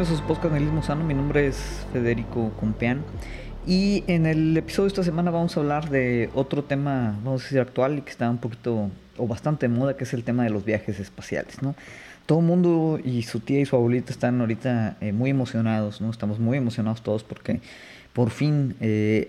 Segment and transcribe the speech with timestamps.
[0.00, 1.04] bienvenidos a su podcast Nihilismo Sano.
[1.04, 3.02] Mi nombre es Federico Compeán.
[3.66, 7.44] Y en el episodio de esta semana vamos a hablar de otro tema, vamos a
[7.44, 8.88] decir, actual y que está un poquito
[9.18, 11.74] o bastante de moda, que es el tema de los viajes espaciales, ¿no?
[12.24, 16.08] Todo el mundo y su tía y su abuelita están ahorita eh, muy emocionados, ¿no?
[16.08, 17.60] Estamos muy emocionados todos porque
[18.14, 19.28] por fin eh,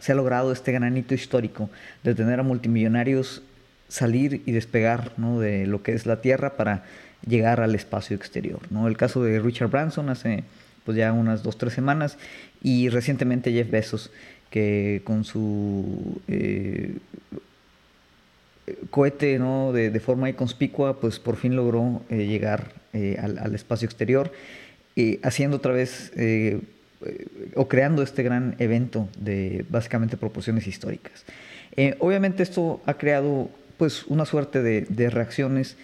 [0.00, 1.70] se ha logrado este granito histórico
[2.02, 3.42] de tener a multimillonarios
[3.88, 5.38] salir y despegar ¿no?
[5.40, 6.84] de lo que es la Tierra para
[7.26, 8.60] llegar al espacio exterior.
[8.70, 8.88] ¿no?
[8.88, 10.44] El caso de Richard Branson hace
[10.84, 12.18] pues ya unas dos, tres semanas
[12.62, 14.10] y recientemente Jeff Bezos
[14.50, 16.98] que con su eh,
[18.90, 19.72] cohete ¿no?
[19.72, 24.30] de, forma inconspicua pues por fin logró eh, llegar eh, al, espacio exterior
[25.24, 26.12] haciendo otra vez
[27.56, 31.24] o creando este gran evento de básicamente proporciones históricas.
[31.98, 35.76] obviamente esto ha creado pues una suerte de reacciones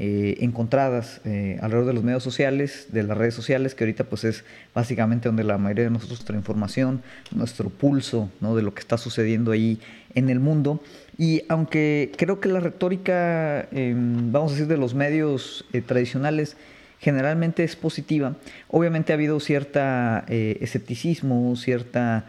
[0.00, 4.22] eh, encontradas eh, alrededor de los medios sociales, de las redes sociales, que ahorita pues
[4.22, 7.02] es básicamente donde la mayoría de nosotros nuestra información,
[7.34, 8.54] nuestro pulso ¿no?
[8.54, 9.80] de lo que está sucediendo ahí
[10.14, 10.80] en el mundo.
[11.16, 16.56] Y aunque creo que la retórica, em, vamos a decir, de los medios eh, tradicionales,
[17.00, 18.36] generalmente es positiva.
[18.68, 22.24] Obviamente ha habido cierta escepticismo, cierta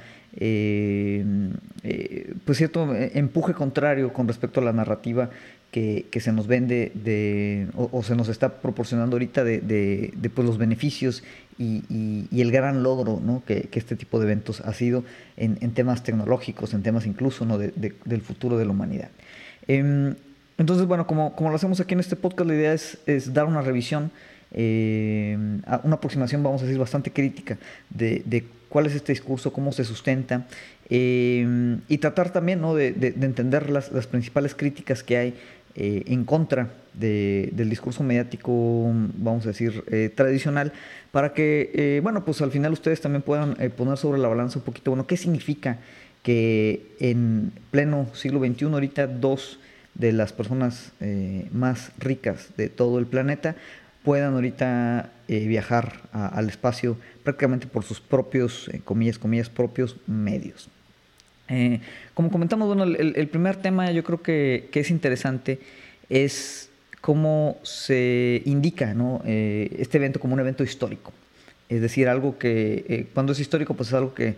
[2.45, 5.31] pues cierto empuje contrario con respecto a la narrativa
[5.72, 10.58] que, se nos vende de, o, se nos está proporcionando ahorita de, de, pues, los
[10.58, 11.23] beneficios
[11.58, 11.84] y,
[12.31, 13.44] y, el gran logro ¿no?
[13.45, 15.03] que, que, este tipo de eventos ha sido
[15.38, 17.58] en, en temas tecnológicos, en temas incluso ¿no?
[17.58, 19.09] del futuro de la humanidad.
[19.67, 20.16] Em,
[20.58, 23.45] entonces, bueno, como, como, lo hacemos aquí en este podcast, la idea es, es dar
[23.45, 24.12] una revisión,
[24.52, 25.38] eh,
[25.84, 27.58] una aproximación, vamos a decir, bastante crítica
[27.90, 30.47] de, de cuál es este discurso, cómo se sustenta,
[30.90, 32.75] em, y tratar también ¿no?
[32.75, 35.34] de, de, entender las, las, principales críticas que hay
[35.81, 40.73] eh, en contra del discurso mediático, vamos a decir, eh, tradicional,
[41.13, 44.66] para que, eh, bueno, pues al final ustedes también puedan poner sobre la balanza un
[44.66, 45.78] poquito, bueno, ¿qué significa
[46.22, 49.62] que en pleno siglo XXI, ahorita dos
[49.94, 50.91] de las personas
[51.53, 53.56] más ricas de todo el planeta
[54.03, 60.69] puedan ahorita viajar al espacio prácticamente por sus propios, comillas, comillas, propios medios?
[61.50, 61.80] Eh,
[62.14, 65.60] como comentamos, bueno, el, primer tema yo creo que, es interesante
[66.10, 66.70] es
[67.02, 69.22] cómo se indica ¿no?
[69.26, 71.12] Eh, este evento como un evento histórico.
[71.68, 74.36] Es decir, algo que eh, cuando es histórico, pues es algo que,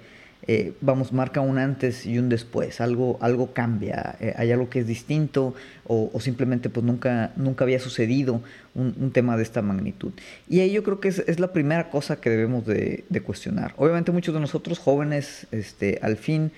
[0.81, 5.53] vamos, marca un antes y un después, algo, algo cambia, hay algo que es distinto
[5.85, 8.41] o, simplemente pues nunca, nunca había sucedido
[8.75, 10.11] un, tema de esta magnitud.
[10.49, 13.73] Y ahí yo creo que es, la primera cosa que debemos de, de, cuestionar.
[13.77, 16.51] Obviamente muchos de nosotros jóvenes, este, al fin,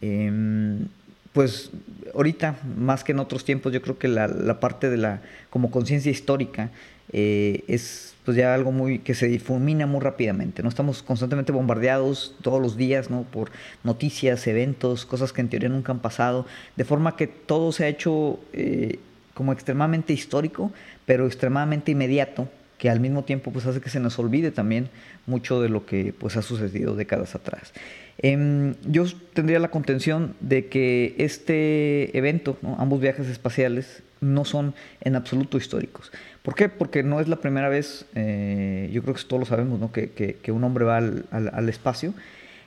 [0.00, 0.86] Em,
[1.32, 1.70] pues
[2.14, 5.20] ahorita, más que en otros tiempos, yo creo que la, parte de la
[5.50, 6.70] como conciencia histórica
[7.12, 10.62] eh, es pues ya algo muy que se difumina muy rápidamente.
[10.62, 10.68] ¿no?
[10.68, 13.22] Estamos constantemente bombardeados todos los días ¿no?
[13.22, 13.50] por
[13.84, 16.44] noticias, eventos, cosas que en teoría nunca han pasado,
[16.76, 18.98] de forma que todo se ha hecho eh,
[19.32, 20.72] como extremadamente histórico,
[21.06, 22.48] pero extremadamente inmediato
[22.78, 24.88] que al mismo tiempo pues hace que se nos olvide también
[25.26, 27.72] mucho de lo que pues ha sucedido décadas atrás.
[28.18, 35.14] Em, yo tendría la contención de que este evento, ambos viajes espaciales, no son en
[35.14, 36.10] absoluto históricos.
[36.42, 36.68] ¿Por qué?
[36.68, 39.92] Porque no es la primera vez, eh, yo creo que todos lo sabemos, ¿no?
[39.92, 42.14] que, que, un hombre va al, al, espacio.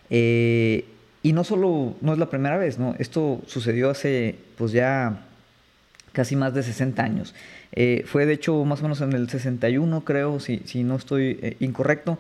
[0.10, 0.86] Eh,
[1.24, 2.96] y no solo, no es la primera vez, ¿no?
[3.00, 5.26] Esto sucedió hace pues ya
[6.12, 7.34] casi más de 60 años.
[7.72, 11.40] Eh, fue de hecho más o menos en el 61, creo, si, si no estoy
[11.42, 12.18] eh, incorrecto,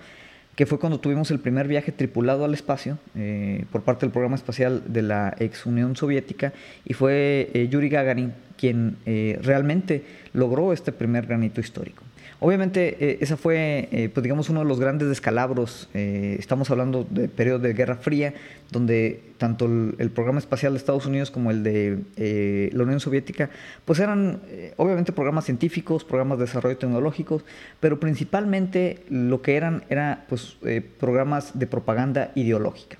[0.55, 4.35] que fue cuando tuvimos el primer viaje tripulado al espacio eh, por parte del programa
[4.35, 6.53] espacial de la ex Unión Soviética
[6.85, 8.97] y fue Yuri Gagarin quien
[9.41, 10.03] realmente
[10.33, 12.03] logró este primer granito histórico.
[12.43, 15.87] Obviamente, eh, esa fue, eh, pues digamos, uno de los grandes descalabros.
[15.93, 18.33] Eh, estamos hablando de periodo de Guerra Fría,
[18.71, 23.51] donde tanto el, programa espacial de Estados Unidos como el de la Unión Soviética,
[23.85, 24.41] pues eran
[24.77, 27.45] obviamente programas científicos, programas de desarrollo tecnológicos,
[27.79, 30.57] pero principalmente lo que eran era pues
[30.99, 32.97] programas de propaganda ideológica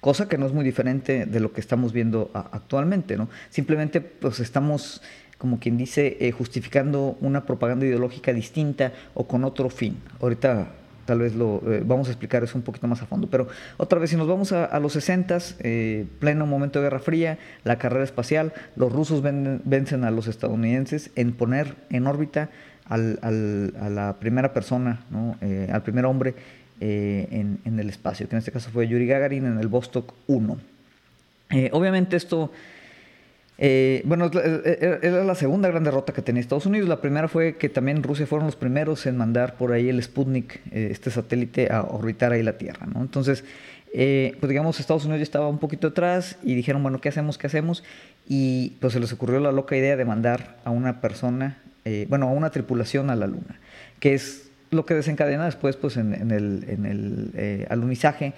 [0.00, 3.28] cosa que no es muy diferente de lo que estamos viendo actualmente, ¿no?
[3.50, 5.00] Simplemente pues estamos
[5.42, 9.96] como quien dice, eh, justificando una propaganda ideológica distinta o con otro fin.
[10.20, 10.68] Ahorita
[11.04, 13.26] tal vez lo eh, vamos a explicar eso un poquito más a fondo.
[13.26, 17.38] Pero otra vez, si nos vamos a, los 60, eh, pleno momento de Guerra Fría,
[17.64, 22.50] la carrera espacial, los rusos vencen a los estadounidenses en poner en órbita
[22.84, 25.36] al, al, a la primera persona, ¿no?
[25.72, 26.36] al primer hombre
[26.78, 30.56] en, en, el espacio, que en este caso fue Yuri Gagarin en el Vostok 1.
[31.72, 32.52] obviamente esto
[33.64, 36.88] Eh, bueno, era la segunda gran derrota que tenía Estados Unidos.
[36.88, 40.56] La primera fue que también Rusia fueron los primeros en mandar por ahí el Sputnik,
[40.72, 42.88] eh, este satélite, a orbitar ahí la Tierra.
[42.92, 43.00] ¿no?
[43.00, 43.44] Entonces,
[43.94, 47.38] eh, pues digamos, Estados Unidos ya estaba un poquito atrás y dijeron, bueno, ¿qué hacemos?
[47.38, 47.84] ¿Qué hacemos?
[48.28, 51.58] Y pues se les ocurrió la loca idea de mandar a una persona,
[52.08, 53.60] bueno, a una tripulación a la Luna,
[54.00, 58.32] que es lo que desencadena después pues en, el, en el alunizaje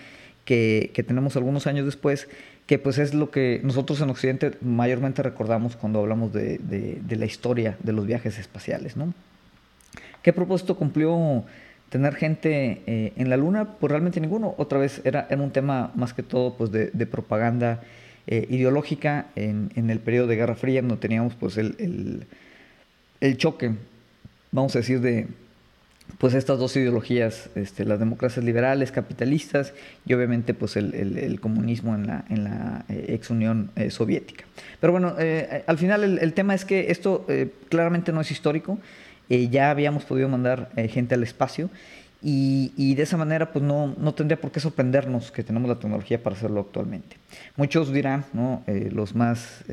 [0.44, 2.29] que, que tenemos algunos años después
[2.67, 7.27] que pues es lo que nosotros en Occidente mayormente recordamos cuando hablamos de, de, la
[7.27, 8.97] historia de los viajes espaciales.
[8.97, 9.13] ¿no?
[10.23, 11.45] ¿Qué propósito cumplió
[11.91, 13.77] tener gente eh, en la Luna?
[13.79, 14.55] Pues realmente ninguno.
[14.57, 17.83] Otra vez era, era un tema más que todo pues de, propaganda
[18.27, 22.27] eh, ideológica en, en, el periodo de Guerra Fría, donde teníamos pues el,
[23.21, 23.73] el choque,
[24.53, 25.27] vamos a decir, de,
[26.19, 29.73] pues estas dos ideologías, este, las democracias liberales, capitalistas
[30.06, 34.45] y obviamente pues el, comunismo en la, en la eh, ex Unión eh, Soviética.
[34.81, 37.27] Pero bueno, eh, al final el, tema es que esto
[37.69, 38.79] claramente no es histórico,
[39.29, 41.71] ya habíamos podido mandar gente al espacio
[42.23, 45.79] y, y, de esa manera pues no, no, tendría por qué sorprendernos que tenemos la
[45.79, 47.17] tecnología para hacerlo actualmente.
[47.56, 48.62] Muchos dirán, ¿no?
[48.67, 49.65] los más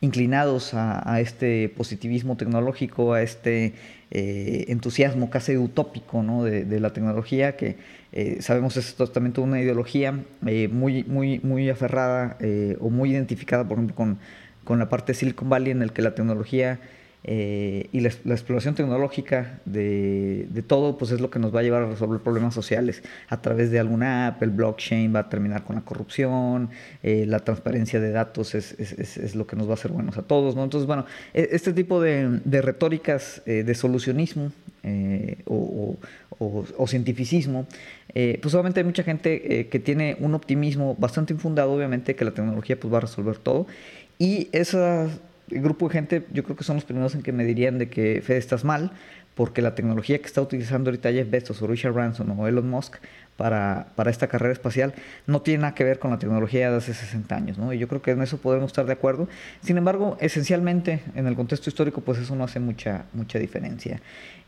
[0.00, 3.74] inclinados a, este positivismo tecnológico, a este
[4.10, 6.44] eh, entusiasmo casi utópico ¿no?
[6.44, 7.76] de, la tecnología, que
[8.12, 12.38] eh, sabemos es totalmente una ideología eh, muy, muy, muy aferrada
[12.80, 14.18] o muy identificada, por ejemplo, con,
[14.64, 16.80] con la parte de Silicon Valley, en el que la tecnología
[17.22, 21.82] eh, y la, exploración tecnológica de, todo, pues es lo que nos va a llevar
[21.82, 23.02] a resolver problemas sociales.
[23.28, 26.70] A través de alguna app, el blockchain va a terminar con la corrupción,
[27.02, 30.16] eh, la transparencia de datos es, es, es, lo que nos va a hacer buenos
[30.16, 30.56] a todos.
[30.56, 30.64] ¿no?
[30.64, 34.52] Entonces, bueno, e, este tipo de, de retóricas eh, de solucionismo
[35.44, 35.98] o,
[36.38, 37.66] o, o, cientificismo,
[38.14, 42.80] pues obviamente hay mucha gente que tiene un optimismo bastante infundado, obviamente, que la tecnología
[42.80, 43.66] pues, va a resolver todo.
[44.18, 45.20] Y esas
[45.50, 47.88] el grupo de gente, yo creo que son los primeros en que me dirían de
[47.88, 48.92] que Fede estás mal,
[49.34, 52.96] porque la tecnología que está utilizando ahorita Jeff Bezos o Richard Branson o Elon Musk
[53.40, 54.92] para, para, esta carrera espacial
[55.26, 57.72] no tiene nada que ver con la tecnología de hace 60 años, ¿no?
[57.72, 59.30] Y yo creo que en eso podemos estar de acuerdo.
[59.62, 64.02] Sin embargo, esencialmente, en el contexto histórico, pues eso no hace mucha, mucha diferencia.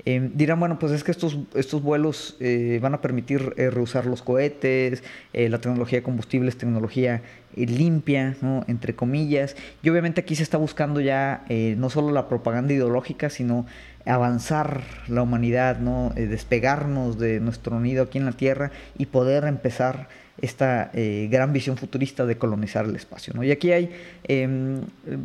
[0.04, 4.04] Eh, dirán, bueno, pues es que estos, estos vuelos eh, van a permitir eh, reusar
[4.04, 5.02] los cohetes,
[5.32, 7.22] la tecnología de combustible es tecnología
[7.54, 8.64] limpia, ¿no?
[8.66, 11.44] entre comillas, y obviamente aquí se está buscando ya
[11.76, 13.66] no solo la propaganda ideológica, sino
[14.06, 16.12] avanzar la humanidad, ¿no?
[16.14, 20.08] despegarnos de nuestro nido aquí en la Tierra y poder empezar
[20.38, 23.32] esta eh, gran visión futurista de colonizar el espacio.
[23.44, 23.90] Y aquí hay
[24.24, 24.80] em,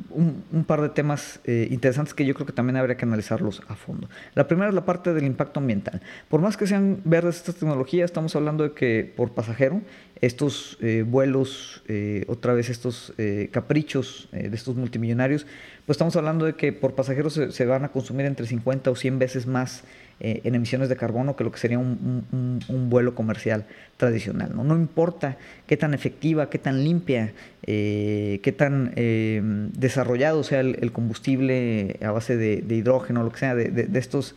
[0.10, 3.76] un, par de temas eh, interesantes que yo creo que también habría que analizarlos a
[3.76, 4.10] fondo.
[4.36, 6.02] La primera es la parte del impacto ambiental.
[6.30, 9.82] Por más que sean verdes estas tecnologías, estamos hablando de que por pasajero
[10.20, 11.84] estos eh, vuelos,
[12.28, 13.14] otra vez estos
[13.52, 15.46] caprichos de estos multimillonarios,
[15.86, 18.96] pues estamos hablando de que por pasajero se, se van a consumir entre 50 o
[18.96, 19.84] 100 veces más
[20.20, 22.26] eh, en emisiones de carbono que lo que sería un,
[22.90, 23.66] vuelo comercial
[23.98, 24.52] tradicional.
[24.56, 24.64] ¿no?
[24.64, 25.38] no importa
[25.68, 27.34] qué tan efectiva, qué tan limpia,
[27.64, 33.54] eh, qué tan eh, desarrollado sea el, combustible a base de, hidrógeno, lo que sea,
[33.54, 34.36] de, estos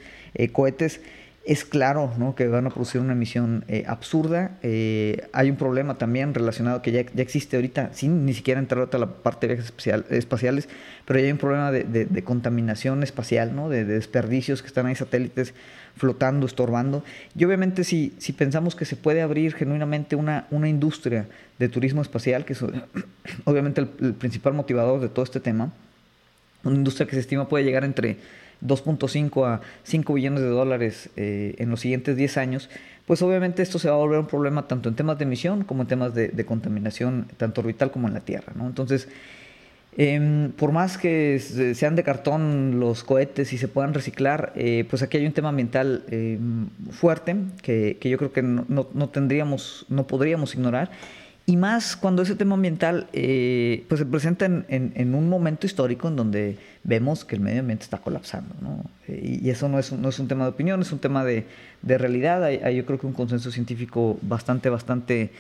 [0.53, 1.01] cohetes,
[1.45, 2.35] es claro ¿no?
[2.35, 4.59] que van a producir una emisión absurda.
[4.63, 8.99] hay un problema también relacionado que ya, ya, existe ahorita, sin ni siquiera entrar a
[8.99, 9.73] la parte de viajes
[10.11, 10.69] espaciales,
[11.07, 13.69] pero ya hay un problema de, contaminación espacial, ¿no?
[13.69, 15.55] de, desperdicios que están ahí satélites
[15.97, 17.05] flotando, estorbando.
[17.37, 21.27] Y obviamente si, si pensamos que se puede abrir genuinamente una, una industria
[21.59, 22.63] de turismo espacial, que es
[23.45, 25.73] obviamente el, principal motivador de todo este tema,
[26.65, 28.17] una industria que se estima puede llegar entre
[28.63, 32.71] 2.5 a 5 billones de dólares eh, en los siguientes 10 años,
[33.07, 35.83] pues obviamente esto se va a volver un problema tanto en temas de emisión como
[35.83, 38.53] en temas de, contaminación, tanto orbital como en la Tierra.
[38.55, 38.67] ¿no?
[38.67, 39.09] Entonces,
[39.97, 41.41] Em, por más que
[41.75, 45.49] sean de cartón los cohetes y se puedan reciclar, eh, pues aquí hay un tema
[45.49, 48.43] ambiental em, fuerte que, yo creo que
[49.13, 50.91] tendríamos, no podríamos ignorar.
[51.51, 56.15] Y más cuando ese tema ambiental eh, pues se presenta en, un momento histórico en
[56.15, 58.55] donde vemos que el medio ambiente está colapsando.
[59.09, 61.47] Eh, y eso no es, no es un tema de opinión, es un tema de,
[61.83, 62.45] realidad.
[62.45, 65.33] hay, yo creo que un consenso científico bastante, bastante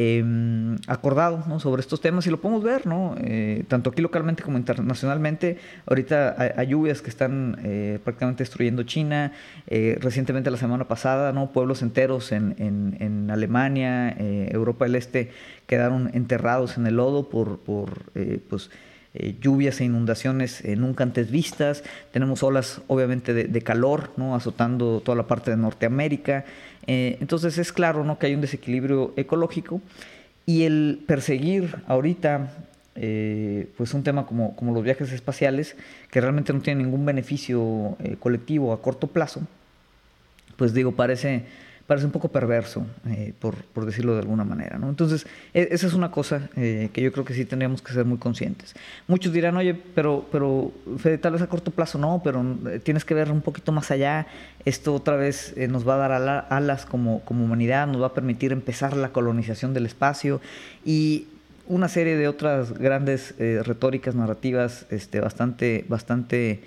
[0.00, 3.16] Em, acordado sobre estos temas y lo podemos ver, ¿no?
[3.18, 5.58] Eh, tanto aquí localmente como internacionalmente.
[5.86, 9.32] Ahorita hay, lluvias que están eh, prácticamente destruyendo China.
[9.66, 11.50] Eh, recientemente, la semana pasada, ¿no?
[11.50, 15.32] pueblos enteros en, en, Alemania, Europa del Este,
[15.66, 18.12] quedaron enterrados en el lodo por, por
[18.48, 18.70] pues,
[19.40, 21.84] lluvias e inundaciones nunca antes vistas.
[22.12, 26.44] Tenemos olas, obviamente, de, calor azotando toda la parte de Norteamérica.
[26.86, 28.18] Eh, entonces es claro ¿no?
[28.18, 29.80] que hay un desequilibrio ecológico
[30.46, 32.50] y el perseguir ahorita
[33.76, 35.76] pues un tema como, como, los viajes espaciales,
[36.10, 39.42] que realmente no tienen ningún beneficio colectivo a corto plazo,
[40.56, 41.44] pues digo, parece
[41.88, 44.76] parece un poco perverso, eh, por, por, decirlo de alguna manera.
[44.76, 44.90] ¿no?
[44.90, 48.04] Entonces, e, esa es una cosa eh, que yo creo que sí tendríamos que ser
[48.04, 48.74] muy conscientes.
[49.06, 53.06] Muchos dirán, oye, pero, pero Fede, tal vez a corto plazo no, pero eh, tienes
[53.06, 54.26] que ver un poquito más allá.
[54.66, 58.52] Esto otra vez nos va a dar alas como, como humanidad, nos va a permitir
[58.52, 60.42] empezar la colonización del espacio
[60.84, 61.26] y
[61.68, 66.60] una serie de otras grandes retóricas narrativas este, bastante, bastante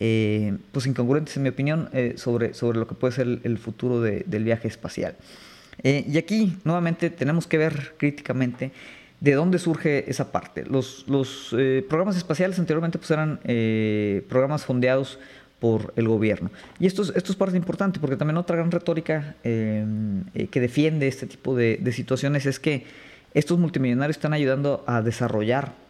[0.00, 4.00] eh, pues incongruentes en mi opinión eh, sobre, sobre lo que puede ser el, futuro
[4.00, 5.14] del viaje espacial.
[5.82, 8.72] Eh, y aquí nuevamente tenemos que ver críticamente
[9.20, 10.64] de dónde surge esa parte.
[10.64, 11.54] Los, los
[11.88, 13.40] programas espaciales anteriormente pues eran
[14.28, 15.18] programas fondeados
[15.60, 16.50] por el gobierno.
[16.78, 21.26] Y esto es, esto es parte importante porque también otra gran retórica que defiende este
[21.26, 22.84] tipo de, de situaciones es que
[23.32, 25.83] estos multimillonarios están ayudando a desarrollar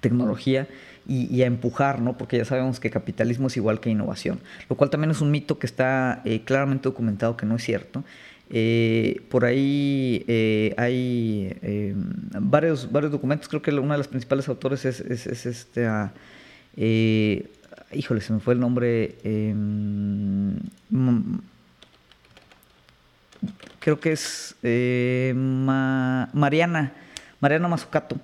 [0.00, 0.68] tecnología
[1.06, 2.16] y, a empujar, ¿no?
[2.16, 5.58] Porque ya sabemos que capitalismo es igual que innovación, lo cual también es un mito
[5.58, 8.04] que está eh, claramente documentado que no es cierto.
[8.50, 11.56] Eh, por ahí eh, hay
[12.38, 15.86] varios, varios documentos, creo que uno de los principales autores es, es, este...
[15.86, 16.12] Ah,
[17.92, 19.16] híjole, se me fue el nombre.
[19.22, 20.58] Em,
[23.78, 24.56] creo que es
[25.34, 26.92] Mariana,
[27.40, 28.16] Mariana Mazzucato.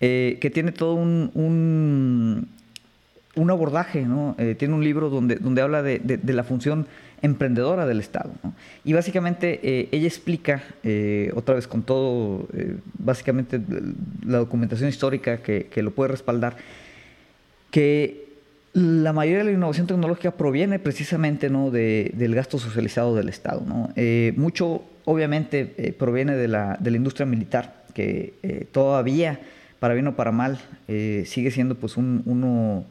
[0.00, 1.30] Eh, que tiene todo un,
[3.34, 4.34] un, abordaje, ¿no?
[4.38, 6.86] Eh, tiene un libro donde, donde habla de, de, la función
[7.22, 8.30] emprendedora del Estado.
[8.84, 10.62] Y básicamente eh, ella explica,
[11.34, 12.46] otra vez con todo,
[12.98, 13.58] básicamente
[14.26, 16.56] la documentación histórica que, que, lo puede respaldar,
[17.70, 18.26] que
[18.74, 21.70] la mayoría de la innovación tecnológica proviene precisamente ¿no?
[21.70, 23.62] de, del gasto socializado del Estado.
[23.66, 23.94] ¿no?
[24.36, 29.40] mucho, obviamente, proviene de la, de la industria militar, que todavía
[29.78, 32.84] para bien o para mal, eh, sigue siendo pues un, uno,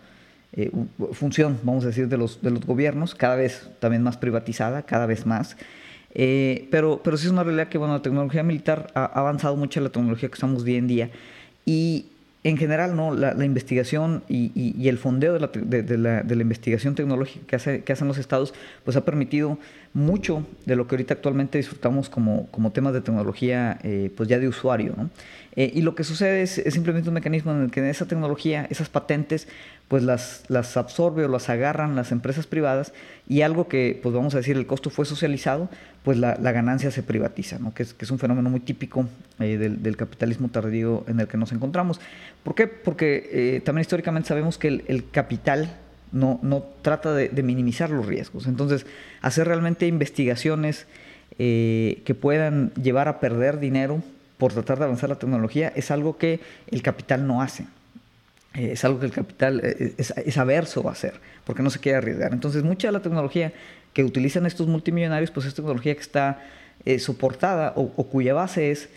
[0.54, 0.72] eh,
[1.14, 5.06] función, vamos a decir, de los, de los gobiernos, cada vez también más privatizada, cada
[5.06, 5.58] vez más.
[6.14, 9.82] Eh, pero, pero sí es una realidad que bueno, la tecnología militar ha avanzado mucho
[9.82, 11.10] la tecnología que usamos día en día
[11.66, 12.06] y
[12.46, 13.14] en general, ¿no?
[13.14, 17.84] la, investigación y, el fondeo de la, de, la, de la, investigación tecnológica que, hace,
[17.84, 19.58] que hacen los estados, pues ha permitido
[19.96, 24.38] mucho de lo que ahorita actualmente disfrutamos como, como temas de tecnología, eh, pues ya
[24.38, 24.94] de usuario.
[24.96, 25.10] ¿no?
[25.56, 28.90] Eh, y lo que sucede es, simplemente un mecanismo en el que esa tecnología, esas
[28.90, 29.48] patentes,
[29.88, 32.92] pues las, las absorbe o las agarran las empresas privadas
[33.30, 35.70] y algo que, pues vamos a decir, el costo fue socializado,
[36.04, 37.74] pues la, la ganancia se privatiza, ¿no?
[37.74, 39.08] que, es, que es un fenómeno muy típico
[39.40, 42.02] eh, del, del, capitalismo tardío en el que nos encontramos.
[42.44, 42.68] ¿Por qué?
[42.68, 45.70] Porque eh, también históricamente sabemos que el, el capital
[46.16, 48.48] no, no trata de, minimizar los riesgos.
[48.48, 48.86] Entonces,
[49.22, 50.88] hacer realmente investigaciones
[51.38, 54.02] eh, que puedan llevar a perder dinero
[54.38, 56.40] por tratar de avanzar la tecnología es algo que
[56.72, 57.64] el capital no hace.
[58.54, 61.98] Eh, es algo que el capital eh, es, averso a hacer, porque no se quiere
[61.98, 62.32] arriesgar.
[62.32, 63.52] Entonces, mucha de la tecnología
[63.92, 66.42] que utilizan estos multimillonarios, pues es tecnología que está
[67.00, 68.90] soportada o, cuya base es,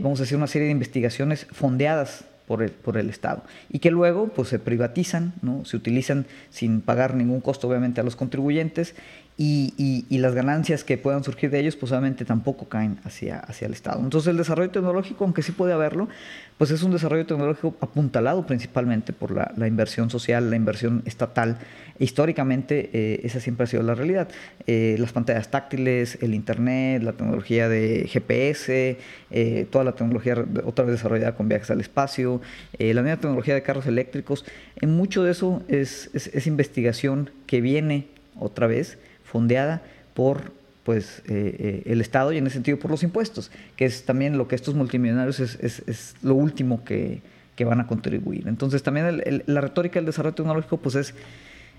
[0.00, 3.90] vamos a decir, una serie de investigaciones fondeadas por el, por el, Estado y que
[3.92, 5.64] luego pues se privatizan, ¿no?
[5.64, 8.94] se utilizan sin pagar ningún costo obviamente a los contribuyentes
[9.40, 13.66] y, y, las ganancias que puedan surgir de ellos, pues obviamente tampoco caen hacia, hacia
[13.66, 14.00] el Estado.
[14.02, 16.08] Entonces el desarrollo tecnológico, aunque sí puede haberlo,
[16.56, 21.58] pues es un desarrollo tecnológico apuntalado principalmente por la, inversión social, la inversión estatal.
[22.00, 24.26] Históricamente eh, esa siempre ha sido la realidad.
[24.66, 28.98] Eh, las pantallas táctiles, el Internet, la tecnología de GPS,
[29.30, 32.40] eh, toda la tecnología otra vez desarrollada con viajes al espacio,
[32.76, 34.44] la nueva tecnología de carros eléctricos,
[34.80, 38.08] en mucho de eso es, es, es investigación que viene
[38.40, 38.98] otra vez
[39.30, 39.82] fondeada
[40.14, 40.52] por
[40.88, 44.38] pues eh, eh, el Estado y en ese sentido por los impuestos, que es también
[44.38, 47.20] lo que estos multimillonarios es, es, es lo último que,
[47.56, 48.48] que, van a contribuir.
[48.48, 51.14] Entonces también la retórica del desarrollo tecnológico pues es,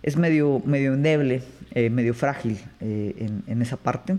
[0.04, 1.42] es medio, medio endeble,
[1.74, 4.16] eh, medio frágil en, en, esa parte.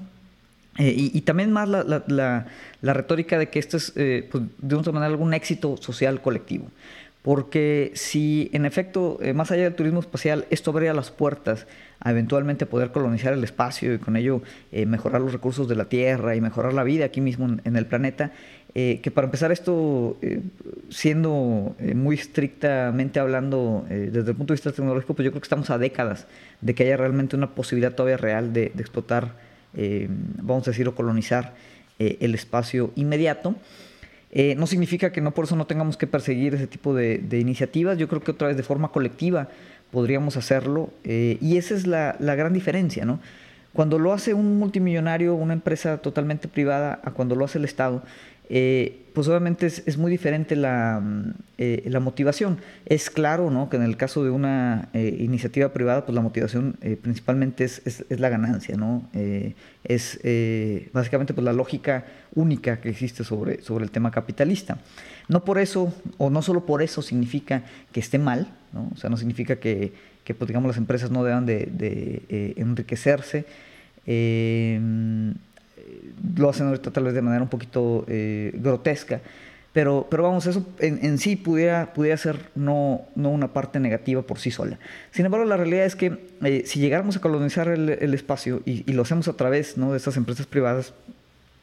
[0.77, 2.47] Y, y, también más la, la,
[2.81, 6.67] la, retórica de que esto es pues, de una manera algún éxito social colectivo.
[7.23, 11.67] Porque si en efecto, más allá del turismo espacial, esto abría las puertas
[12.01, 15.85] a eventualmente poder colonizar el espacio y con ello eh, mejorar los recursos de la
[15.85, 18.33] Tierra y mejorar la vida aquí mismo en, el planeta.
[18.75, 20.41] Eh, que para empezar esto, eh,
[20.89, 25.69] siendo muy estrictamente hablando desde el punto de vista tecnológico, pues yo creo que estamos
[25.71, 26.27] a décadas
[26.61, 29.35] de que haya realmente una posibilidad todavía real de, explotar,
[30.41, 31.53] vamos a decir, o colonizar
[31.99, 33.57] el espacio inmediato.
[34.57, 37.99] No significa que no por eso no tengamos que perseguir ese tipo de, iniciativas.
[37.99, 39.49] Yo creo que otra vez de forma colectiva
[39.91, 40.91] podríamos hacerlo.
[41.05, 43.21] Eh, y esa es la, gran diferencia, ¿no?
[43.73, 48.03] Cuando lo hace un multimillonario, una empresa totalmente privada, a cuando lo hace el Estado,
[48.53, 52.59] eh, pues obviamente es, muy diferente la, mm, eh, la, motivación.
[52.85, 53.69] Es claro ¿no?
[53.69, 58.19] que en el caso de una eh, iniciativa privada, pues la motivación principalmente es, es,
[58.19, 59.09] la ganancia, ¿no?
[59.85, 60.19] es
[60.93, 64.79] básicamente pues la lógica única que existe sobre, sobre el tema capitalista.
[65.29, 68.91] No por eso, o no solo por eso significa que esté mal, ¿no?
[68.93, 69.93] o sea, no significa que,
[70.25, 73.47] que pues, digamos, las empresas no deban de, de enriquecerse
[76.37, 79.21] lo hacen ahorita tal vez de manera un poquito eh, grotesca.
[79.73, 84.41] Pero, pero vamos, eso en, sí pudiera, pudiera ser no, no una parte negativa por
[84.41, 84.81] sí sola.
[85.13, 89.03] Sin embargo, la realidad es que eh, si llegáramos a colonizar el, espacio y, lo
[89.03, 89.93] hacemos a través ¿no?
[89.93, 90.93] de estas empresas privadas,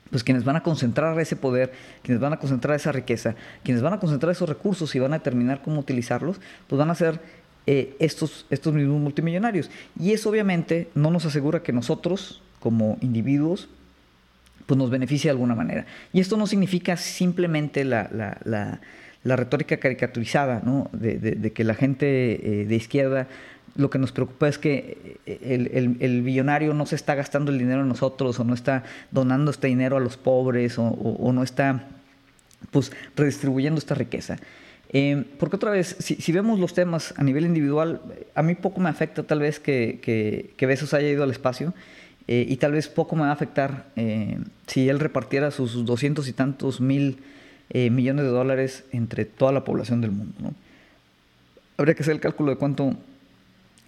[0.10, 1.72] pues quienes van a concentrar ese poder,
[2.02, 5.20] quienes van a concentrar esa riqueza, quienes van a concentrar esos recursos y van a
[5.20, 7.20] determinar cómo utilizarlos, pues van a ser
[7.66, 9.70] eh, estos, estos mismos multimillonarios.
[10.00, 13.68] Y eso obviamente no nos asegura que nosotros, como individuos,
[14.66, 15.86] pues nos beneficia de alguna manera.
[16.14, 18.80] Y esto no significa simplemente la, la,
[19.24, 20.90] la, retórica caricaturizada, ¿no?
[20.94, 23.28] de, de, que la gente eh, de izquierda
[23.78, 27.52] lo que nos preocupa es que eh, el, el, el, billonario no se está gastando
[27.52, 31.32] el dinero en nosotros o no está donando este dinero a los pobres o, o,
[31.32, 31.88] no está
[32.72, 34.38] pues redistribuyendo esta riqueza.
[34.92, 38.02] Eh, porque otra vez, si, si, vemos los temas a nivel individual,
[38.34, 41.74] a mí poco me afecta tal vez que, que, que haya ido al espacio.
[42.28, 43.86] Eh, y tal vez poco me va a afectar
[44.66, 47.20] si él repartiera sus doscientos y tantos mil
[47.74, 50.34] millones de dólares entre toda la población del mundo.
[50.40, 50.54] ¿no?
[51.78, 52.98] Habría que hacer el cálculo de cuánto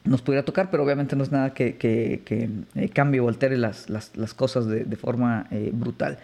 [0.03, 2.49] nos pudiera tocar, pero obviamente no es nada que, que,
[2.93, 6.19] cambie o altere las, las, las cosas de, de forma brutal.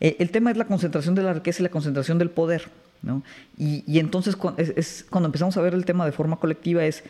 [0.00, 2.68] el tema es la concentración de la riqueza y la concentración del poder.
[3.02, 3.22] ¿no?
[3.56, 7.04] Y, y entonces es, es cuando empezamos a ver el tema de forma colectiva es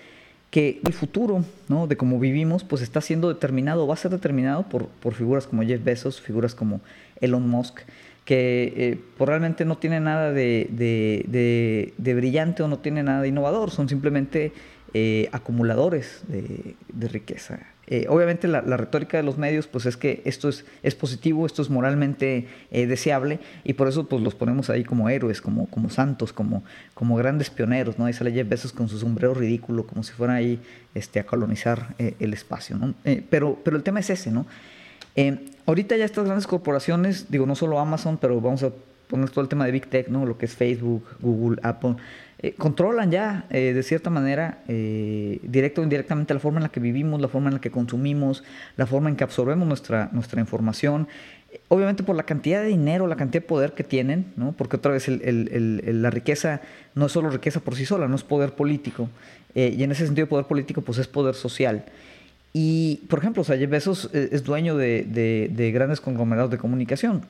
[0.50, 1.86] que el futuro ¿no?
[1.86, 5.62] de cómo vivimos pues está siendo determinado, va a ser determinado por, por figuras como
[5.62, 6.80] Jeff Bezos, figuras como
[7.20, 7.80] Elon Musk,
[8.24, 13.22] que eh, pues, realmente no tiene nada de, de, de, brillante o no tiene nada
[13.22, 14.52] de innovador, son simplemente
[14.94, 17.60] eh, acumuladores de, riqueza.
[17.86, 21.70] Eh, obviamente la, retórica de los medios pues es que esto es, positivo, esto es
[21.70, 26.62] moralmente eh, deseable y por eso pues los ponemos ahí como héroes, como, santos, como,
[27.16, 28.06] grandes pioneros, ¿no?
[28.06, 30.58] Ahí sale Jeff Bezos con su sombrero ridículo, como si fuera ahí
[30.94, 32.78] este, a colonizar el espacio,
[33.28, 34.46] pero, pero el tema es ese, ¿no?
[35.66, 38.70] ahorita ya estas grandes corporaciones, digo, no solo Amazon, pero vamos a
[39.08, 40.24] poner todo el tema de Big Tech, ¿no?
[40.26, 41.96] Lo que es Facebook, Google, Apple,
[42.40, 46.68] eh, controlan ya, eh, de cierta manera, eh, directo o indirectamente, la forma en la
[46.68, 48.44] que vivimos, la forma en la que consumimos,
[48.76, 51.08] la forma en que absorbemos nuestra, nuestra información.
[51.66, 54.52] Obviamente por la cantidad de dinero, la cantidad de poder que tienen, ¿no?
[54.52, 56.60] porque otra vez la riqueza
[56.94, 59.08] no es solo riqueza por sí sola, no es poder político.
[59.54, 61.86] y en ese sentido, poder político pues es poder social.
[62.52, 67.22] Y, por ejemplo, o sea, es dueño de grandes conglomerados de comunicación.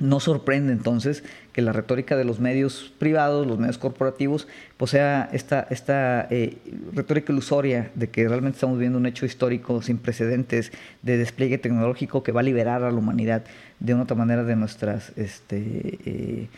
[0.00, 5.66] No sorprende entonces que la retórica de los medios privados, los medios corporativos, posea esta,
[5.68, 6.56] esta eh,
[6.94, 12.22] retórica ilusoria de que realmente estamos viendo un hecho histórico sin precedentes de despliegue tecnológico
[12.22, 13.44] que va a liberar a la humanidad
[13.78, 15.58] de una otra manera de nuestras, este,
[16.06, 16.48] eh,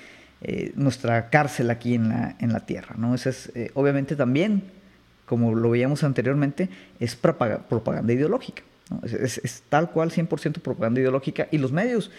[0.43, 2.95] eh, nuestra cárcel aquí en la, en la Tierra.
[2.97, 3.17] ¿no?
[3.17, 4.63] Es, obviamente también,
[5.27, 6.69] como lo veíamos anteriormente,
[7.01, 8.63] es propaganda ideológica.
[9.03, 12.13] Es, es, es, tal cual 100% propaganda ideológica y los medios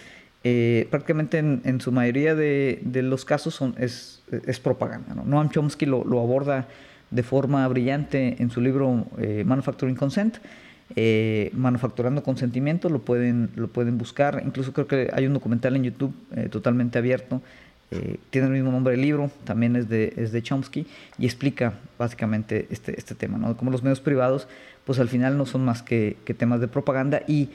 [0.45, 4.21] eh, prácticamente en, su mayoría de, los casos son, es,
[4.62, 5.15] propaganda.
[5.15, 5.23] ¿no?
[5.23, 6.67] Noam Chomsky lo, aborda
[7.12, 10.38] de forma brillante en su libro eh, Manufacturing Consent.
[10.95, 14.43] Eh, manufacturando consentimiento, lo pueden, lo pueden buscar.
[14.45, 16.13] Incluso creo que hay un documental en YouTube
[16.51, 17.41] totalmente abierto.
[18.29, 20.86] tiene el mismo nombre del libro, también es de, es de Chomsky
[21.17, 23.56] y explica básicamente este, este tema, ¿no?
[23.56, 24.47] Como los medios privados,
[24.84, 27.49] pues al final no son más que, que temas de propaganda y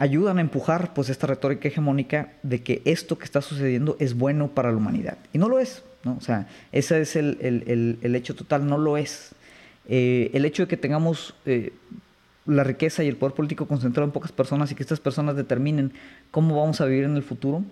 [0.00, 4.48] ayudan a empujar pues esta retórica hegemónica de que esto que está sucediendo es bueno
[4.48, 5.18] para la humanidad.
[5.34, 6.16] Y no lo es, ¿no?
[6.16, 9.32] O sea, ese es el, el, el, hecho total, no lo es.
[9.90, 11.74] Eh, el hecho de que tengamos eh,
[12.46, 15.92] la riqueza y el poder político concentrado en pocas personas y que estas personas determinen
[16.30, 17.62] cómo vamos a vivir en el futuro,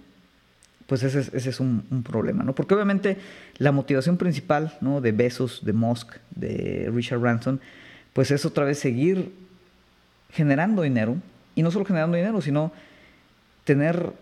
[0.87, 2.55] pues ese es, ese es un, un, problema, ¿no?
[2.55, 3.17] Porque obviamente
[3.57, 5.01] la motivación principal, ¿no?
[5.01, 7.59] De Bezos, de Musk, de Richard Branson,
[8.12, 9.33] pues es otra vez seguir
[10.31, 11.17] generando dinero,
[11.59, 12.71] y no solo generando dinero, sino
[13.64, 14.12] tener,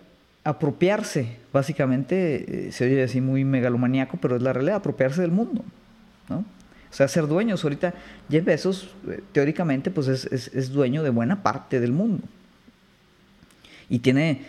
[0.42, 5.62] apropiarse, básicamente, eh, se oye así muy megalomaníaco, pero es la realidad, apropiarse del mundo,
[6.30, 6.38] ¿no?
[6.38, 7.62] O sea, ser dueños.
[7.62, 7.92] Ahorita
[8.30, 12.22] Jeff Bezos, eh, teóricamente, pues es, es, dueño de buena parte del mundo.
[13.90, 14.40] Y tiene,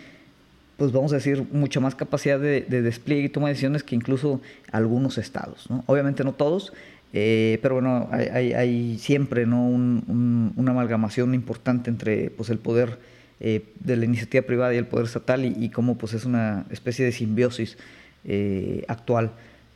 [0.78, 4.40] pues vamos a decir, mucha más capacidad de, despliegue y toma de decisiones que incluso
[4.72, 5.84] algunos estados, ¿no?
[5.84, 6.72] Obviamente no todos,
[7.12, 9.62] eh, pero bueno, hay, hay, siempre ¿no?
[9.64, 12.98] una amalgamación importante entre pues, el poder
[13.40, 17.04] eh, de la iniciativa privada y el poder estatal y, cómo pues es una especie
[17.04, 17.78] de simbiosis
[18.24, 19.32] eh, actual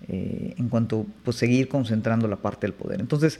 [0.09, 3.01] en cuanto pues seguir concentrando la parte del poder.
[3.01, 3.39] Entonces,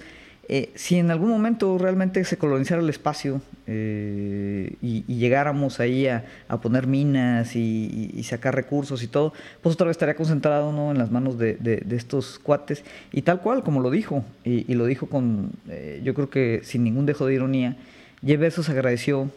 [0.49, 6.25] eh, si en algún momento realmente se colonizara el espacio eh, y, llegáramos ahí a,
[6.61, 10.91] poner minas y, sacar recursos y todo, pues otra vez estaría concentrado ¿no?
[10.91, 12.83] en las manos de, estos cuates.
[13.13, 16.83] Y tal cual, como lo dijo, y, lo dijo con, eh, yo creo que sin
[16.83, 17.77] ningún dejo de ironía,
[18.25, 19.31] Jeff Bezos agradeció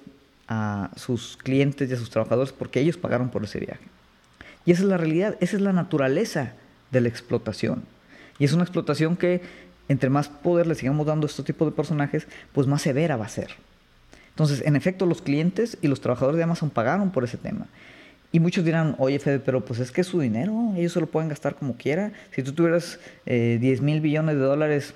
[0.47, 3.83] a sus clientes y a sus trabajadores porque ellos pagaron por ese viaje.
[4.65, 6.53] Y esa es la realidad, esa es la naturaleza
[6.91, 7.83] de la explotación.
[8.37, 9.41] Y es una explotación que
[9.87, 13.25] entre más poder le sigamos dando a este tipo de personajes, pues más severa va
[13.25, 13.51] a ser.
[14.29, 17.67] Entonces, en efecto, los clientes y los trabajadores de Amazon pagaron por ese tema.
[18.31, 21.07] Y muchos dirán, oye Fede, pero pues es que es su dinero, ellos se lo
[21.07, 22.11] pueden gastar como quiera.
[22.31, 24.93] Si tú tuvieras 10 eh, mil billones de dólares,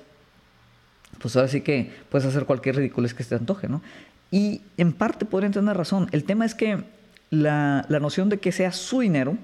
[1.21, 3.81] pues ahora sí que puedes hacer cualquier ridiculez que se te antoje, ¿no?
[4.29, 6.09] Y en parte podrían tener razón.
[6.11, 6.83] El tema es que
[7.29, 9.37] la, la noción de que sea su dinero,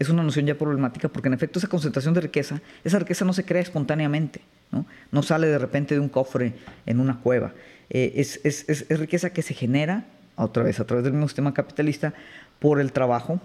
[0.00, 3.34] es una noción ya problemática porque en efecto esa concentración de riqueza, esa riqueza no
[3.34, 4.40] se crea espontáneamente,
[4.72, 6.54] no, no sale de repente de un cofre
[6.86, 7.52] en una cueva.
[7.90, 11.52] Eh, es, es, es, riqueza que se genera, otra vez, a través del mismo sistema
[11.52, 12.14] capitalista,
[12.60, 13.40] por el trabajo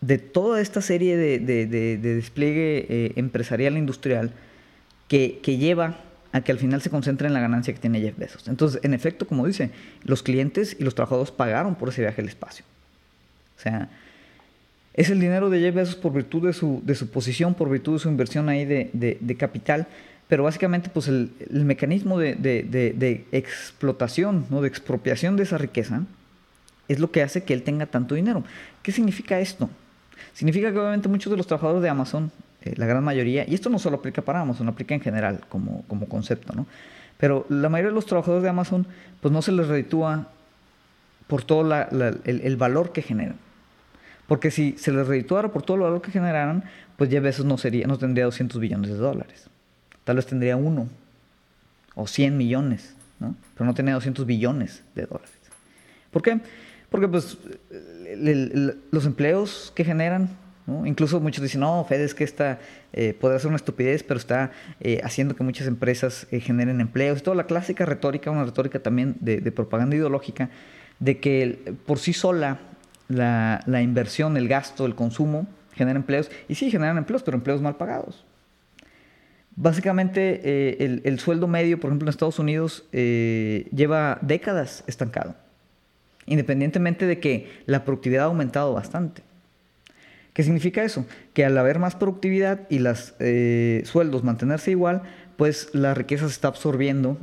[0.00, 4.32] de toda esta serie de, de, de, despliegue eh, empresarial e industrial
[5.06, 5.96] que, que lleva
[6.32, 8.48] a que al final se concentre en la ganancia que tiene Jeff Bezos.
[8.48, 9.70] Entonces, en efecto, como dice,
[10.02, 12.64] los clientes y los trabajadores pagaron por ese viaje al espacio.
[13.56, 13.90] O sea,
[14.94, 17.94] es el dinero de Jeff Bezos por virtud de su, de su posición, por virtud
[17.94, 19.86] de su inversión ahí de, de, capital,
[20.28, 24.60] pero básicamente pues el, el mecanismo de, de, explotación, ¿no?
[24.60, 26.02] de expropiación de esa riqueza,
[26.88, 28.44] es lo que hace que él tenga tanto dinero.
[28.82, 29.70] ¿Qué significa esto?
[30.34, 32.30] Significa que obviamente muchos de los trabajadores de Amazon,
[32.62, 35.84] eh, la gran mayoría, y esto no solo aplica para Amazon, aplica en general como,
[35.88, 36.66] como concepto, ¿no?
[37.16, 38.86] Pero la mayoría de los trabajadores de Amazon,
[39.20, 40.28] pues no se les reditúa
[41.28, 43.36] por todo el, el valor que generan.
[44.26, 46.64] Porque si se les redituara por todo el valor que generaran,
[46.96, 49.48] pues ya veces no, sería, no tendría 200 billones de dólares.
[50.04, 50.88] Tal vez tendría uno
[51.94, 53.34] o 100 millones, ¿no?
[53.54, 55.32] pero no tendría 200 billones de dólares.
[56.10, 56.40] ¿Por qué?
[56.90, 57.38] Porque pues
[58.90, 60.28] los empleos que generan,
[60.84, 62.60] incluso muchos dicen, no, Fed es que esta
[62.92, 67.22] eh, puede ser una estupidez, pero está eh, haciendo que muchas empresas eh, generen empleos.
[67.22, 70.50] Toda la clásica retórica, una retórica también de propaganda ideológica,
[70.98, 72.60] de que por sí sola
[73.08, 76.30] la, inversión, el gasto, el consumo, genera empleos.
[76.48, 78.24] Y sí, generan empleos, pero empleos mal pagados.
[79.54, 85.34] Básicamente, eh, el, sueldo medio, por ejemplo, en Estados Unidos, eh, lleva décadas estancado,
[86.26, 89.22] independientemente de que la productividad ha aumentado bastante.
[90.32, 91.06] ¿Qué significa eso?
[91.34, 95.02] Que al haber más productividad y los eh, sueldos mantenerse igual,
[95.36, 97.18] pues la riqueza se está absorbiendo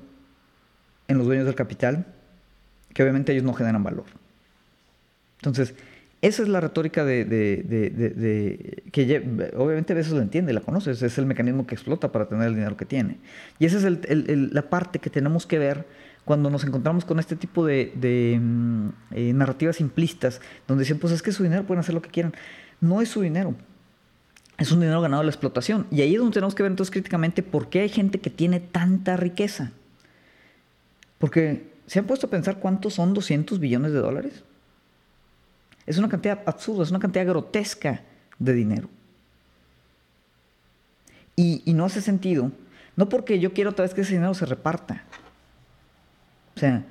[1.08, 2.06] en los dueños del capital,
[2.94, 4.06] que obviamente ellos no generan valor.
[5.40, 5.74] Entonces,
[6.22, 11.26] esa es la retórica de, que obviamente a veces la entiende, la conoce, es el
[11.26, 13.18] mecanismo que explota para tener el dinero que tiene.
[13.58, 15.86] Y esa es la parte que tenemos que ver
[16.26, 21.22] cuando nos encontramos con este tipo de, mm, eh, narrativas simplistas, donde dicen, pues es
[21.22, 22.34] que su dinero pueden hacer lo que quieran.
[22.82, 23.56] No es su dinero,
[24.58, 25.88] es un dinero ganado de la explotación.
[25.90, 28.60] Y ahí es donde tenemos que ver entonces críticamente por qué hay gente que tiene
[28.60, 29.72] tanta riqueza.
[31.18, 34.44] Porque se han puesto a pensar cuántos son 200 billones de dólares.
[35.90, 38.04] Es una cantidad absurda, es una cantidad grotesca
[38.38, 38.88] de dinero.
[41.36, 42.52] Y, no hace sentido,
[42.96, 45.04] no porque yo quiero otra vez que ese dinero se reparta.
[46.56, 46.84] O sea,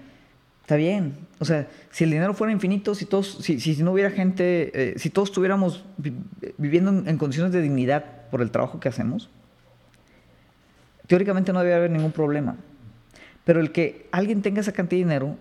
[0.63, 1.17] está bien.
[1.39, 4.99] O sea, si el dinero fuera infinito, si todos, si, si no hubiera gente, eh,
[4.99, 5.85] si todos estuviéramos
[6.57, 9.31] viviendo en, condiciones de dignidad por el trabajo que hacemos,
[11.07, 12.57] teóricamente no debería haber ningún problema.
[13.45, 15.39] Pero el que alguien tenga esa cantidad de dinero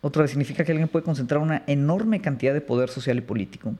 [0.00, 3.74] otra vez significa que alguien puede concentrar una enorme cantidad de poder social y político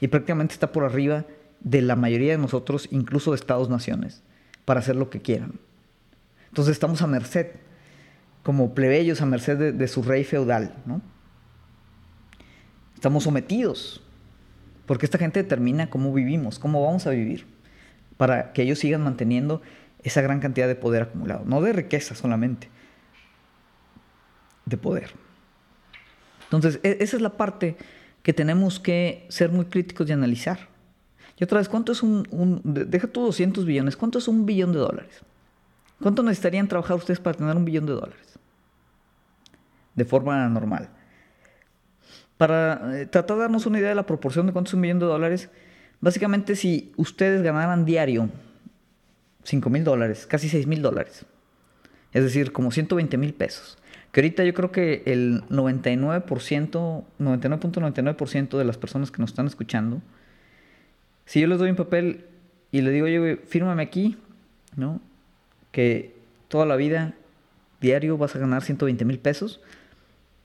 [0.00, 1.24] y prácticamente está por arriba
[1.60, 4.22] de la mayoría de nosotros, incluso de estados-naciones,
[4.64, 5.52] para hacer lo que quieran.
[6.48, 7.48] Entonces estamos a merced,
[8.42, 10.74] como plebeyos, a merced de, su rey feudal.
[10.84, 11.00] ¿no?
[12.94, 14.02] Estamos sometidos,
[14.86, 17.46] porque esta gente determina cómo vivimos, cómo vamos a vivir,
[18.16, 19.62] para que ellos sigan manteniendo
[20.02, 22.68] esa gran cantidad de poder acumulado, no de riqueza solamente,
[24.66, 25.23] de poder.
[26.44, 27.76] Entonces, e, esa es la parte
[28.22, 30.68] que tenemos que ser muy críticos y analizar.
[31.38, 34.78] Y otra vez, ¿cuánto es un, deja tú 200 billones, ¿cuánto es un billón de
[34.78, 35.20] dólares?
[36.00, 38.38] ¿Cuánto necesitarían trabajar ustedes para tener un billón de dólares?
[39.94, 40.88] De forma normal.
[42.36, 44.98] Para eh, tratar de darnos una idea de la proporción de cuánto es un billón
[44.98, 45.50] de dólares,
[46.00, 48.28] básicamente si ustedes ganaran diario
[49.44, 51.26] 5 mil dólares, casi 6 mil dólares,
[52.12, 53.76] es decir, como 120 mil pesos,
[54.14, 56.22] que ahorita yo creo que el 99%,
[57.18, 60.02] 99.99% de las personas que nos están escuchando,
[61.26, 62.24] si yo les doy un papel
[62.70, 64.16] y le digo, oye, fírmame aquí,
[64.76, 65.00] ¿no?
[65.72, 66.14] Que
[66.46, 67.14] toda la vida,
[67.80, 69.60] diario, vas a ganar 120 mil pesos,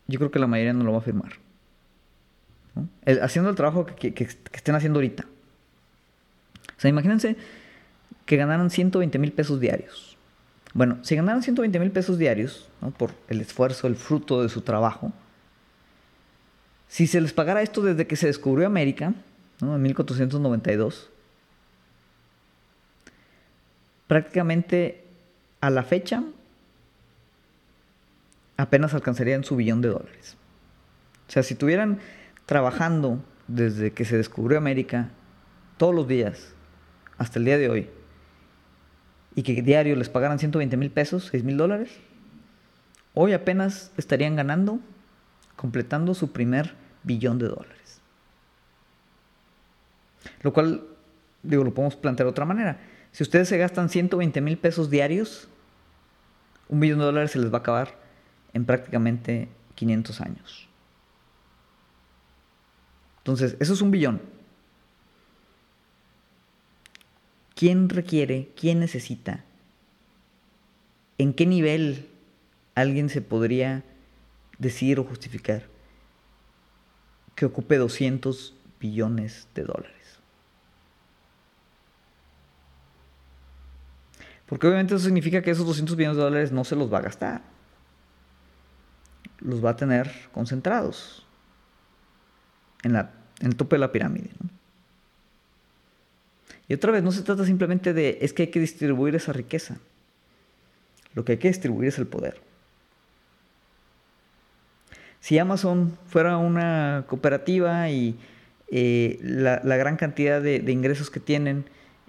[0.08, 1.34] yo creo que la mayoría no lo va a firmar.
[3.21, 5.27] haciendo el trabajo que, que, estén haciendo ahorita.
[6.75, 7.36] O sea, imagínense
[8.25, 10.09] que ganaran 120 mil pesos diarios.
[10.73, 15.12] Bueno, si ganaran 120 mil pesos diarios, por el esfuerzo, el fruto de su trabajo,
[16.88, 19.13] si se les pagara esto desde que se descubrió América,
[19.62, 21.10] en 1492,
[24.08, 25.03] prácticamente
[25.62, 26.23] a la fecha
[28.58, 30.36] apenas alcanzarían su billón de dólares.
[31.27, 31.99] O sea, si estuvieran
[32.45, 35.10] trabajando desde que se descubrió América
[35.77, 36.53] todos los días
[37.17, 37.89] hasta el día de hoy
[39.35, 41.91] y que diario les pagaran 120 mil pesos, 6 mil dólares,
[43.13, 44.79] hoy apenas estarían ganando,
[45.55, 48.01] completando su primer billón de dólares.
[50.41, 50.83] Lo cual,
[51.43, 52.79] digo, lo podemos plantear de otra manera.
[53.11, 55.47] Si ustedes se gastan 120 mil pesos diarios,
[56.67, 57.95] un billón de dólares se les va a acabar
[58.53, 60.67] en prácticamente 500 años.
[63.19, 64.21] Entonces, eso es un billón.
[67.60, 68.54] ¿Quién requiere?
[68.56, 69.43] ¿Quién necesita?
[71.17, 72.08] ¿En qué nivel
[72.74, 73.84] alguien se podría
[74.60, 75.63] decir o justificar
[77.36, 80.22] que ocupe 200 billones de dólares?
[84.45, 87.02] Porque obviamente eso significa que esos 200 billones de dólares no se los va a
[87.02, 87.41] gastar.
[89.39, 91.28] Los va a tener concentrados
[92.84, 94.30] en, la, el tope de la pirámide.
[96.69, 99.77] Y otra vez, no se trata simplemente de es que hay que distribuir esa riqueza.
[101.15, 102.39] Lo que hay que distribuir es el poder.
[105.19, 108.17] Si Amazon fuera una cooperativa y
[108.71, 111.65] eh, la, gran cantidad de ingresos que tienen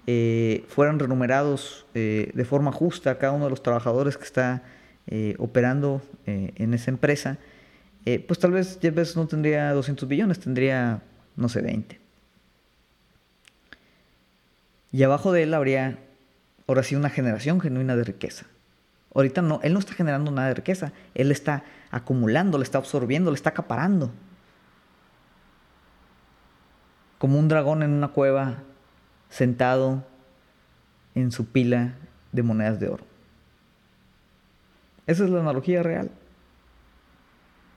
[0.07, 4.63] eh, fueran renumerados eh, de forma justa a cada uno de los trabajadores que está
[5.39, 7.37] operando en esa empresa,
[8.27, 11.01] pues tal vez Jeff Bezos no tendría 200 billones, tendría,
[11.35, 12.00] no sé, 20.
[14.91, 15.99] Y abajo de él habría,
[16.67, 18.45] ahora sí, una generación genuina de riqueza.
[19.13, 23.31] Ahorita no, él no está generando nada de riqueza, él está acumulando, le está absorbiendo,
[23.31, 24.11] le está acaparando.
[27.17, 28.63] Como un dragón en una cueva
[29.29, 30.03] sentado
[31.15, 31.95] en su pila
[32.31, 33.03] de monedas de oro.
[35.07, 36.09] Esa es la analogía real.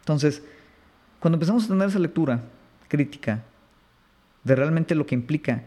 [0.00, 0.42] Entonces,
[1.18, 2.42] cuando empezamos a tener esa lectura
[2.88, 3.42] crítica
[4.44, 5.62] de realmente lo que implica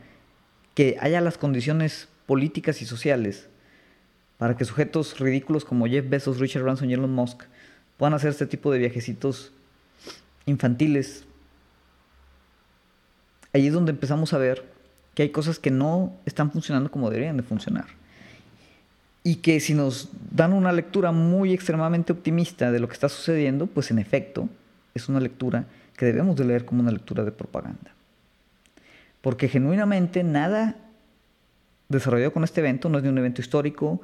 [0.77, 3.47] que haya las condiciones políticas y sociales
[4.37, 7.45] para que sujetos ridículos como Jeff Bezos, Richard Branson y Elon Musk
[7.97, 9.53] puedan hacer este tipo de viajecitos
[10.45, 11.25] infantiles,
[13.53, 14.65] ahí es donde empezamos a ver
[15.15, 17.87] que hay cosas que no están funcionando como deberían de funcionar.
[19.23, 23.65] Y que si nos dan una lectura muy extremadamente optimista de lo que está sucediendo,
[23.65, 24.47] pues en efecto
[24.93, 25.65] es una lectura
[25.97, 27.96] que debemos de leer como una lectura de propaganda.
[29.21, 30.87] Porque genuinamente nada
[31.89, 34.01] desarrollado con este evento no es de un evento histórico,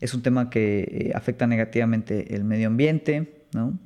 [0.00, 3.78] es un tema que eh, afecta negativamente el medio ambiente, ¿no?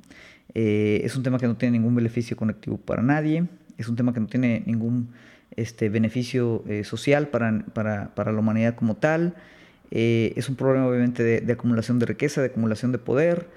[0.53, 3.45] Eh, es un tema que no tiene ningún beneficio conectivo para nadie,
[3.77, 5.09] es un tema que no tiene ningún
[5.57, 9.35] este, beneficio eh, social para, para, la humanidad como tal.
[9.91, 13.47] Es un problema obviamente de, acumulación de riqueza, de acumulación de poder.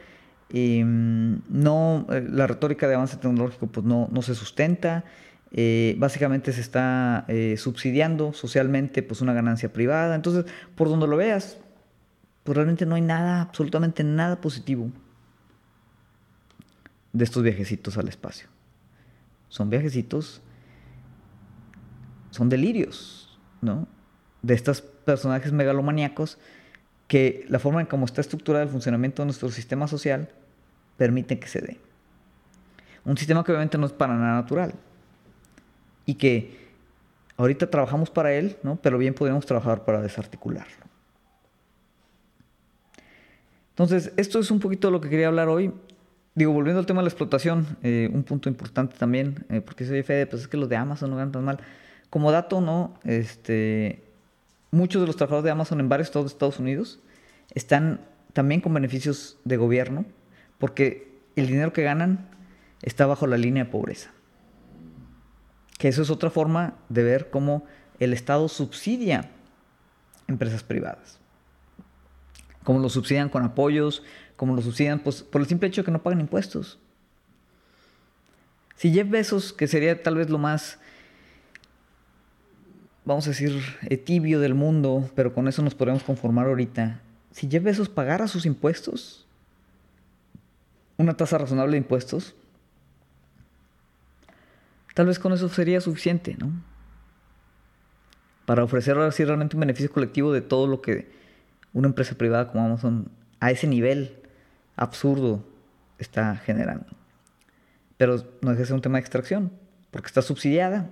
[0.53, 5.05] Mm, no, la retórica de avance tecnológico pues no, no se sustenta.
[5.97, 10.15] Básicamente se está subsidiando socialmente pues una ganancia privada.
[10.15, 11.59] Entonces, por donde lo veas,
[12.45, 14.91] pues realmente no hay nada, absolutamente nada positivo
[17.13, 18.49] de estos viajecitos al espacio.
[19.49, 20.43] Son viajecitos
[22.31, 23.89] son delirios, ¿no?
[24.43, 26.39] De estos personajes megalomaníacos
[27.07, 30.29] que la forma en cómo está estructurado el funcionamiento de nuestro sistema social
[30.99, 31.81] permite que se dé.
[33.05, 34.75] Un sistema que obviamente no es para nada natural
[36.09, 36.57] y que
[37.37, 38.77] ahorita trabajamos para él, ¿no?
[38.77, 40.87] pero bien podríamos trabajar para desarticularlo.
[43.73, 45.71] Entonces, esto es un poquito lo que quería hablar hoy.
[46.35, 50.03] Digo, volviendo al tema de la explotación, eh, un punto importante también, eh, porque soy
[50.03, 51.61] Fede, pues es que los de Amazon no ganan tan mal.
[52.09, 52.95] Como dato, ¿no?
[53.05, 54.03] Este,
[54.71, 57.01] muchos de los trabajadores de Amazon en varios estados de Estados Unidos
[57.55, 58.01] están
[58.33, 60.07] también con beneficios de gobierno
[60.57, 62.31] porque el dinero que ganan
[62.81, 64.11] está bajo la línea de pobreza.
[65.79, 67.65] Que eso es otra forma de ver cómo
[67.99, 69.31] el Estado subsidia
[70.27, 71.19] empresas privadas.
[72.63, 74.03] Cómo lo subsidian con apoyos,
[74.37, 76.79] como lo subsidian, pues por el simple hecho de que no pagan impuestos.
[78.77, 80.79] Si Jeff Bezos, que sería tal vez lo más,
[83.05, 87.01] vamos a decir, eh, tibio del mundo, pero con eso nos podríamos conformar ahorita,
[87.33, 89.27] si Jeff Bezos pagara sus impuestos,
[90.97, 92.37] una tasa razonable de impuestos,
[94.99, 96.51] tal vez con eso sería suficiente, ¿no?
[98.47, 101.09] Para ofrecer ahora sí realmente un beneficio colectivo de todo lo que
[101.73, 103.09] una empresa privada como Amazon
[103.39, 104.21] a ese nivel
[104.75, 105.45] absurdo
[105.99, 106.87] está generando.
[107.97, 109.53] Pero no es que sea un tema de extracción,
[109.93, 110.91] porque está subsidiada,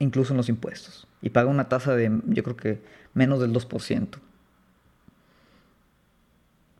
[0.00, 2.82] incluso en los impuestos, y paga una tasa de, yo creo que
[3.14, 4.08] menos del 2%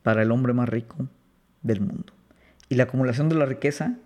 [0.02, 1.06] para el hombre más rico
[1.62, 2.17] del mundo.
[2.68, 3.96] Y la acumulación de la riqueza,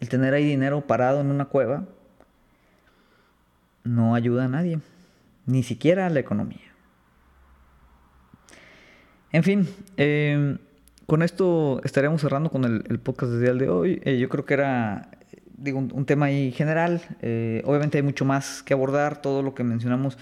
[0.00, 1.84] el tener ahí dinero parado en una cueva,
[3.84, 4.80] no ayuda a nadie,
[5.46, 6.72] ni siquiera a la economía.
[9.32, 10.58] En fin, eh,
[11.06, 14.02] con esto estaríamos cerrando con el, podcast del día de hoy.
[14.04, 15.08] Eh, yo creo que era
[15.56, 17.00] digo, un, tema ahí general.
[17.22, 19.22] Eh, obviamente hay mucho más que abordar.
[19.22, 20.18] Todo lo que mencionamos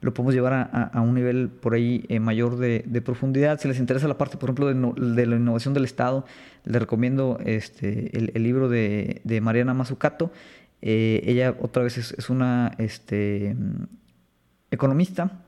[0.00, 3.60] lo podemos llevar a, un nivel por ahí mayor de, profundidad.
[3.60, 6.24] Si les interesa la parte, por ejemplo, de, la innovación del Estado,
[6.64, 10.30] les recomiendo este, el, libro de, Mariana Mazzucato.
[10.80, 13.56] ella otra vez es, una este,
[14.70, 15.42] economista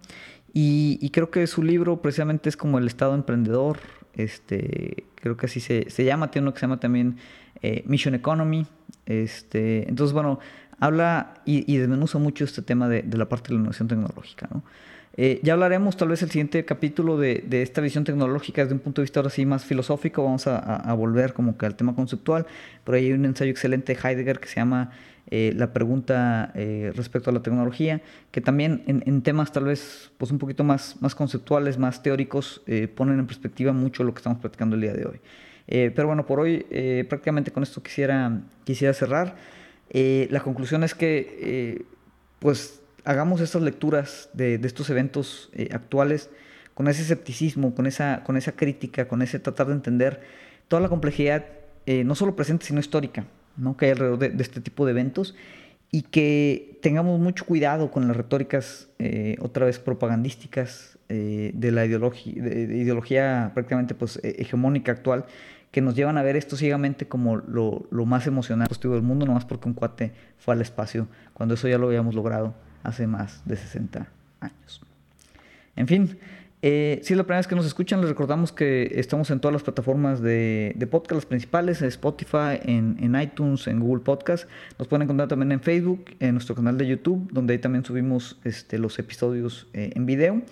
[0.52, 3.78] y, creo que su libro precisamente es como el Estado emprendedor,
[4.14, 7.16] este, creo que así se, llama, tiene uno que se llama también
[7.62, 8.66] eh, Mission Economy.
[9.06, 10.40] Este, entonces, bueno,
[10.80, 14.48] habla y, desmenuza mucho este tema de, la parte de la innovación tecnológica.
[15.16, 19.00] Eh, ya hablaremos tal vez el siguiente capítulo de, esta visión tecnológica desde un punto
[19.00, 22.46] de vista ahora sí más filosófico, vamos a, volver como que al tema conceptual,
[22.84, 24.90] por ahí hay un ensayo excelente de Heidegger que se llama
[25.32, 28.00] eh, la pregunta eh, respecto a la tecnología,
[28.32, 32.88] que también en, temas tal vez pues un poquito más, más conceptuales, más teóricos, eh,
[32.88, 35.20] ponen en perspectiva mucho lo que estamos platicando el día de hoy.
[35.66, 36.66] pero bueno, por hoy
[37.08, 39.36] prácticamente con esto quisiera, quisiera cerrar.
[39.92, 41.84] La conclusión es que
[42.38, 46.30] pues hagamos estas lecturas de, de estos eventos actuales
[46.74, 50.20] con ese escepticismo, con esa, con esa crítica, con ese tratar de entender
[50.68, 51.44] toda la complejidad,
[51.86, 53.26] no solo presente, sino histórica
[53.76, 55.34] que hay alrededor de, este tipo de eventos
[55.92, 61.84] y que tengamos mucho cuidado con las retóricas eh, otra vez propagandísticas eh, de la
[61.84, 65.26] ideología, de, ideología prácticamente pues, e, hegemónica actual
[65.70, 69.26] que nos llevan a ver esto ciegamente como lo, lo más emocionante positivo del mundo,
[69.26, 73.42] nomás porque un cuate fue al espacio, cuando eso ya lo habíamos logrado hace más
[73.44, 74.08] de 60
[74.40, 74.80] años.
[75.76, 76.18] En fin,
[76.62, 79.52] eh, si es la primera vez que nos escuchan, les recordamos que estamos en todas
[79.54, 84.48] las plataformas de, podcast, las principales, en Spotify, en, iTunes, en Google Podcast.
[84.78, 88.38] Nos pueden encontrar también en Facebook, en nuestro canal de YouTube, donde ahí también subimos
[88.44, 90.42] este, los episodios eh, en video.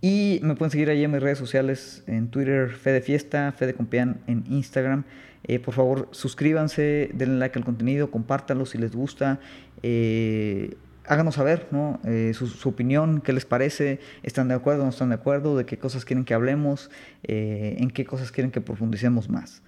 [0.00, 4.20] Y me pueden seguir ahí en mis redes sociales, en Twitter, Fede Fiesta, Fede Compián,
[4.26, 5.04] en Instagram.
[5.44, 9.40] Eh, por favor, suscríbanse, denle like al contenido, compártanlo si les gusta.
[9.82, 12.00] Eh, háganos saber ¿no?
[12.04, 15.78] Eh, su, opinión, qué les parece, están de acuerdo, no están de acuerdo, de qué
[15.78, 16.90] cosas quieren que hablemos,
[17.22, 19.62] en qué cosas quieren que profundicemos más.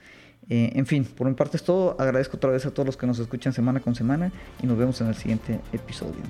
[0.48, 1.96] En fin, por mi parte es todo.
[2.00, 5.00] Agradezco otra vez a todos los que nos escuchan semana con semana y nos vemos
[5.00, 6.22] en el siguiente episodio.